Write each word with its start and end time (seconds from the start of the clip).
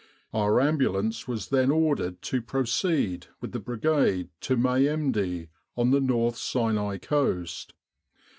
Our 0.33 0.59
Ambulance 0.59 1.27
was 1.27 1.49
then 1.49 1.69
ordered 1.69 2.23
to 2.23 2.41
proceed 2.41 3.27
with 3.39 3.51
the 3.51 3.59
Brigade 3.59 4.29
to 4.39 4.57
Mehemdia 4.57 5.49
on 5.77 5.91
the 5.91 6.01
North 6.01 6.37
Sinai 6.37 6.97
coast. 6.97 7.75